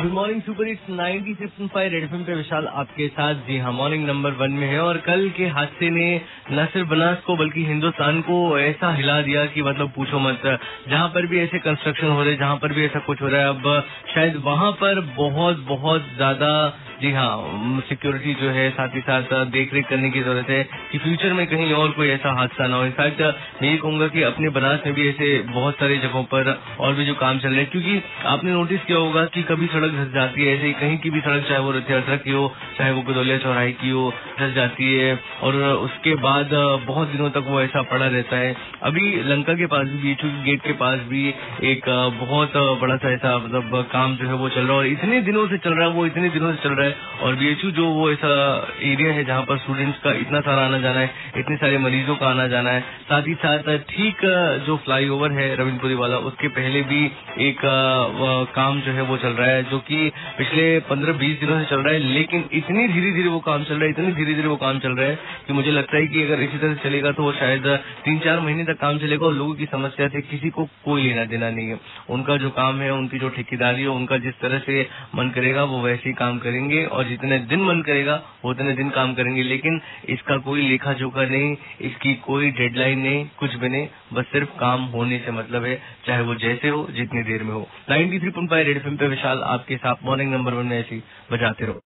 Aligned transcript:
Good 0.00 0.12
morning 0.12 0.40
super 0.42 0.68
it's 0.68 0.82
96.5 0.90 1.88
red 1.92 2.04
FM 2.04 2.22
पे 2.24 2.34
विशाल 2.34 2.66
आपके 2.72 3.08
साथ। 3.08 3.34
जी 3.46 3.56
हाँ 3.58 3.72
मॉर्निंग 3.72 4.06
नंबर 4.06 4.32
वन 4.32 4.52
में 4.52 4.66
है 4.68 4.78
और 4.80 4.98
कल 4.98 5.28
के 5.30 5.46
हादसे 5.46 5.90
ने 5.90 6.06
न 6.52 6.66
सिर्फ़ 6.66 6.88
बनास 6.88 7.20
को, 7.20 7.36
बल्कि 7.36 7.64
हिंदुस्तान 7.64 8.20
को 8.20 8.58
ऐसा 8.58 8.92
हिला 8.94 9.20
दिया 9.22 9.44
कि 9.46 9.62
मतलब 9.62 9.92
पूछो 9.96 10.18
मत। 10.18 10.42
जहाँ 10.88 11.08
पर 11.08 11.26
भी 11.26 11.40
ऐसे 11.40 11.58
कंस्ट्रक्शन 11.58 12.06
हो 12.06 12.22
रहे, 12.22 12.36
जहाँ 12.36 12.56
पर 12.56 12.72
भी 12.72 12.84
ऐसा 12.84 12.98
कुछ 12.98 13.22
हो 13.22 13.28
रहा 13.28 13.40
है, 13.40 13.48
अब 13.48 13.84
शायद 14.14 14.36
वहाँ 14.44 14.70
पर 14.72 15.00
बहुत 15.16 15.64
बहुत 15.68 16.06
ज़्यादा 16.16 16.52
जी 17.00 17.10
हाँ 17.12 17.80
सिक्योरिटी 17.88 18.32
जो 18.40 18.48
है, 18.50 18.68
साथ 18.70 18.94
ही 18.94 19.00
साथ 19.00 19.44
देख 19.52 19.72
रेख 19.74 19.86
करने 19.88 20.08
की 20.10 20.20
ज़रूरत 20.20 20.48
है 20.50 20.62
कि 20.90 20.98
फ्यूचर 20.98 21.32
में 21.32 21.46
कहीं 21.46 21.72
और 21.74 21.90
कोई 21.90 22.08
ऐसा 22.08 22.32
हादसा 22.38 22.66
ना 22.66 22.76
हो। 22.76 22.84
इनफैक्ट 22.84 23.20
मैं 23.62 23.70
ये 23.70 23.76
कहूँगा 23.76 24.08
कि 24.08 24.22
अपने 24.22 24.48
बनास 24.50 24.80
में 24.86 24.94
भी 24.94 25.08
ऐसे 25.08 25.28
बहुत 25.50 25.74
सारे 25.74 25.96
जगहों 25.98 26.22
पर 26.32 26.50
और 26.80 26.94
भी 26.94 27.04
जो 27.06 27.14
काम 27.14 27.38
चल 27.38 27.48
रहे 27.48 27.58
हैं, 27.58 27.70
क्योंकि 27.70 28.02
आपने 28.26 28.52
नोटिस 28.52 28.84
किया 28.84 28.98
होगा 28.98 29.24
कि 29.26 29.42
कभी 29.42 29.66
सड़क 29.66 29.92
धस 29.92 30.12
जाती 30.14 30.44
है, 30.44 30.56
ऐसे 30.56 30.72
कहीं 30.80 30.98
की 30.98 31.10
भी 31.10 31.20
सड़क, 31.20 31.46
चाहे 31.48 31.60
वो 31.60 31.70
रथिया 31.72 32.00
सड़क 32.00 32.22
की 32.24 32.30
हो, 32.30 32.52
चाहे 32.78 32.90
वो 32.90 33.02
गदौलिया 33.02 33.38
चौराहे 33.38 33.72
की 33.74 33.90
हो, 33.90 34.12
धस 34.40 34.52
जाती 34.54 34.92
है 34.92 35.18
और 35.42 35.56
उसके 35.56 36.14
बाद 36.20 36.54
बहुत 36.86 37.08
दिनों 37.08 37.30
तक 37.30 37.48
वो 37.48 37.60
ऐसा 37.60 37.82
पड़ा 37.90 38.06
रहता 38.08 38.36
है। 38.36 38.54
अभी 38.82 39.10
लंका 39.24 39.54
के 39.54 39.66
पास 39.68 39.86
भी 39.86 40.02
बीचू 40.02 40.28
गेट 40.44 40.62
के 40.62 40.72
पास 40.84 41.00
भी 41.08 41.26
एक 41.64 41.88
बहुत 42.20 42.56
बड़ा 42.82 42.96
सा 42.96 43.12
ऐसा 43.12 43.36
मतलब 43.38 43.88
काम 43.92 44.16
जो 44.16 44.28
है 44.28 44.34
वो 44.34 44.48
चल 44.50 44.60
रहा 44.60 44.72
है 44.72 44.78
और 44.78 44.86
इतने 44.88 45.20
दिनों 45.22 45.46
से 45.48 45.58
चल 45.58 45.74
रहा 45.74 45.88
है, 45.88 45.94
वो 45.94 46.06
इतने 46.06 46.28
दिनों 46.30 46.52
से 46.52 46.62
चल 46.62 46.74
रहा 46.74 46.84
है 46.84 46.88
और 47.22 47.34
बीएचयू 47.36 47.70
जो 47.72 47.86
वो 47.90 48.10
ऐसा 48.10 48.30
एरिया 48.82 49.12
है 49.12 49.24
जहाँ 49.24 49.42
पर 49.42 49.58
स्टूडेंट्स 49.58 49.98
का 50.00 50.12
इतना 50.18 50.40
सारा 50.40 50.64
आना 50.64 50.78
जाना 50.80 51.00
है, 51.00 51.10
इतने 51.36 51.56
सारे 51.56 51.78
मरीजों 51.80 52.16
का 52.16 52.26
आना 52.28 52.46
जाना 52.48 52.70
है, 52.70 52.80
साथ 53.04 53.28
ही 53.28 53.34
साथ 53.36 53.68
ठीक 53.88 54.24
जो 54.66 54.76
फ्लाईओवर 54.84 55.32
है 55.32 55.54
रविंद्रपुरी 55.56 55.94
वाला, 55.96 56.16
उसके 56.30 56.48
पहले 56.50 56.82
भी 56.84 57.04
एक 57.40 57.60
काम 58.54 58.80
जो 58.80 58.92
है 58.92 59.02
वो 59.02 59.16
चल 59.18 59.32
रहा 59.32 59.48
है, 59.48 59.62
जो 59.64 59.78
कि 59.80 60.10
पिछले 60.38 60.64
पंद्रह 60.88 61.12
बीस 61.18 61.38
दिनों 61.40 61.58
से 61.60 61.64
चल 61.66 61.80
रहा 61.80 61.94
है, 61.94 62.00
लेकिन 62.14 62.44
इतनी 62.54 62.86
धीरे 62.88 63.12
धीरे 63.12 63.28
वो 63.28 63.40
काम 63.42 63.64
चल 63.64 63.74
रहा 63.74 63.84
है, 63.84 63.90
इतनी 63.90 64.12
धीरे 64.14 64.34
धीरे 64.34 64.48
वो 64.48 64.56
काम 64.58 64.78
चल 64.78 64.92
रहा 64.92 65.06
है 65.06 65.18
कि 65.46 65.52
मुझे 65.52 65.70
लगता 65.70 65.96
है 65.96 66.06
कि 66.06 66.22
अगर 66.22 66.42
इसी 66.42 66.58
तरह 66.58 66.74
से 66.74 66.88
चलेगा 66.88 67.12
तो 67.12 67.22
वो 67.22 67.32
शायद 67.34 67.66
तीन 68.04 68.18
चार 68.20 68.40
महीने 68.40 68.64
तक 68.64 68.80
काम 68.80 68.98
चलेगा 68.98 69.26
और 69.26 69.34
लोगों 69.34 69.54
की 69.54 69.66
समस्या 69.68 70.08
से 70.08 70.20
किसी 70.22 70.50
को 70.50 70.64
कोई 70.84 71.02
लेना 71.02 71.24
देना 71.26 71.50
नहीं 71.50 71.68
है। 71.68 71.78
उनका 72.10 72.36
जो 72.36 72.50
काम 72.52 72.80
है, 72.80 72.90
उनकी 72.92 73.18
जो 73.18 73.28
ठेकेदारी 73.30 73.82
है, 73.82 73.88
उनका 73.90 74.18
जिस 74.18 74.40
तरह 74.40 74.58
से 74.60 74.86
मन 75.14 75.30
करेगा, 75.30 75.64
वो 75.64 75.80
वैसे 75.82 76.08
ही 76.08 76.14
काम 76.14 76.38
करेंगे 76.80 76.96
और 76.96 77.04
जितने 77.04 77.38
दिन 77.38 77.60
मन 77.60 77.82
करेगा 77.82 78.22
उतने 78.44 78.72
दिन 78.72 78.90
काम 78.90 79.14
करेंगे। 79.14 79.42
लेकिन 79.42 79.80
इसका 80.08 80.36
कोई 80.36 80.68
लेखा 80.68 80.92
जोखा 80.92 81.24
नहीं, 81.24 81.56
इसकी 81.80 82.14
कोई 82.14 82.50
डेडलाइन 82.50 82.98
नहीं, 82.98 83.28
कुछ 83.38 83.54
भी 83.54 83.68
नहीं। 83.68 83.88
बस 84.12 84.24
सिर्फ़ 84.24 84.50
काम 84.58 84.84
होने 84.84 85.18
से 85.18 85.32
मतलब 85.32 85.64
है, 85.64 85.82
चाहे 86.06 86.22
वो 86.22 86.34
जैसे 86.34 86.68
हो, 86.68 86.88
जितनी 86.90 87.22
देर 87.22 87.42
में 87.42 87.54
हो। 87.54 87.68
93.5 87.90 88.64
रेड 88.66 88.76
एफएम 88.76 88.96
पे 88.96 89.08
विशाल 89.08 89.42
आपके 89.42 89.76
साथ 89.76 89.94
मॉर्निंग 90.04 90.32
नंबर 90.34 90.54
वन 90.54 90.66
में 90.66 90.78
ऐसी 90.78 91.02
बजाते 91.32 91.64
रहो। 91.64 91.78